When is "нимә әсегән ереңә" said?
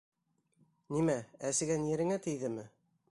0.95-2.21